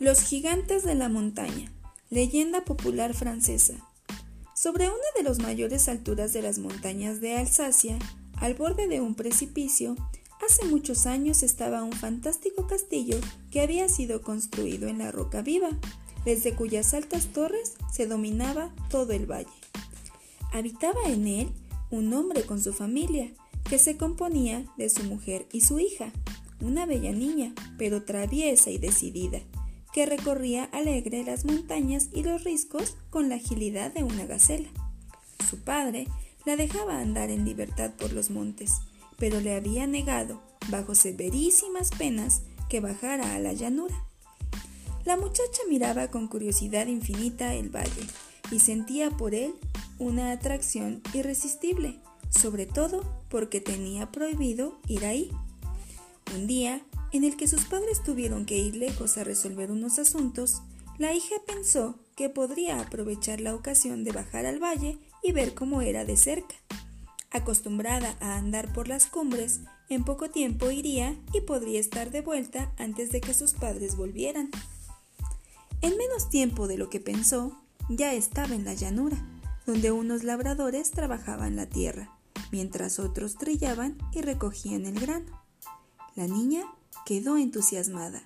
[0.00, 1.70] Los gigantes de la montaña.
[2.08, 3.74] Leyenda popular francesa.
[4.56, 7.98] Sobre una de las mayores alturas de las montañas de Alsacia,
[8.36, 9.96] al borde de un precipicio,
[10.42, 13.18] hace muchos años estaba un fantástico castillo
[13.50, 15.68] que había sido construido en la roca viva,
[16.24, 19.52] desde cuyas altas torres se dominaba todo el valle.
[20.50, 21.48] Habitaba en él
[21.90, 23.34] un hombre con su familia,
[23.68, 26.10] que se componía de su mujer y su hija,
[26.62, 29.42] una bella niña, pero traviesa y decidida
[29.92, 34.68] que recorría alegre las montañas y los riscos con la agilidad de una gacela.
[35.48, 36.06] Su padre
[36.44, 38.72] la dejaba andar en libertad por los montes,
[39.18, 44.04] pero le había negado, bajo severísimas penas, que bajara a la llanura.
[45.04, 48.06] La muchacha miraba con curiosidad infinita el valle
[48.50, 49.54] y sentía por él
[49.98, 51.98] una atracción irresistible,
[52.30, 55.30] sobre todo porque tenía prohibido ir ahí.
[56.34, 56.80] Un día
[57.12, 60.62] en el que sus padres tuvieron que ir lejos a resolver unos asuntos,
[60.98, 65.80] la hija pensó que podría aprovechar la ocasión de bajar al valle y ver cómo
[65.82, 66.54] era de cerca.
[67.30, 72.72] Acostumbrada a andar por las cumbres, en poco tiempo iría y podría estar de vuelta
[72.76, 74.50] antes de que sus padres volvieran.
[75.80, 79.16] En menos tiempo de lo que pensó, ya estaba en la llanura,
[79.66, 82.16] donde unos labradores trabajaban la tierra,
[82.52, 85.40] mientras otros trillaban y recogían el grano.
[86.14, 86.64] La niña
[87.04, 88.22] quedó entusiasmada.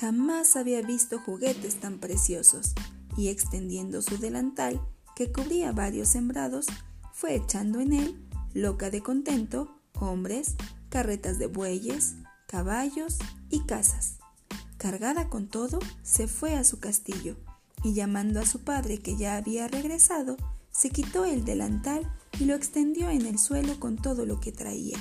[0.00, 2.74] Jamás había visto juguetes tan preciosos
[3.16, 4.80] y extendiendo su delantal,
[5.16, 6.66] que cubría varios sembrados,
[7.12, 10.54] fue echando en él, loca de contento, hombres,
[10.88, 12.14] carretas de bueyes,
[12.46, 13.18] caballos
[13.50, 14.18] y casas.
[14.76, 17.36] Cargada con todo, se fue a su castillo
[17.82, 20.36] y llamando a su padre que ya había regresado,
[20.70, 24.98] se quitó el delantal y lo extendió en el suelo con todo lo que traía.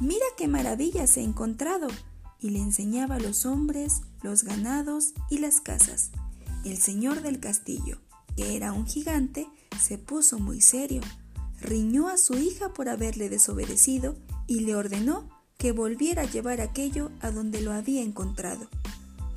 [0.00, 1.88] Mira qué maravillas he encontrado,
[2.42, 6.10] y le enseñaba los hombres, los ganados y las casas.
[6.64, 7.98] El señor del castillo,
[8.36, 9.46] que era un gigante,
[9.80, 11.00] se puso muy serio,
[11.60, 14.16] riñó a su hija por haberle desobedecido
[14.46, 18.68] y le ordenó que volviera a llevar aquello a donde lo había encontrado.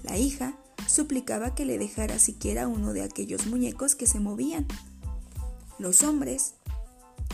[0.03, 0.57] La hija
[0.87, 4.65] suplicaba que le dejara siquiera uno de aquellos muñecos que se movían.
[5.77, 6.55] Los hombres,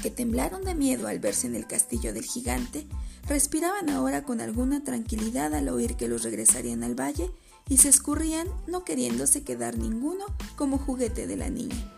[0.01, 2.87] que temblaron de miedo al verse en el castillo del gigante,
[3.27, 7.31] Respiraban ahora con alguna tranquilidad al oír que los regresarían al valle
[7.69, 11.91] y se escurrían no queriéndose quedar ninguno como juguete de la niña.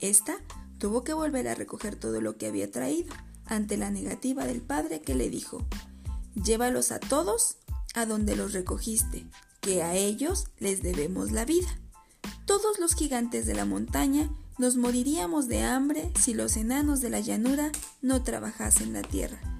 [0.00, 0.36] Esta
[0.78, 3.14] tuvo que volver a recoger todo lo que había traído
[3.44, 5.66] ante la negativa del padre que le dijo
[6.34, 7.56] Llévalos a todos
[7.94, 9.26] a donde los recogiste,
[9.60, 11.68] que a ellos les debemos la vida.
[12.46, 17.20] Todos los gigantes de la montaña nos moriríamos de hambre si los enanos de la
[17.20, 19.59] llanura no trabajasen la tierra.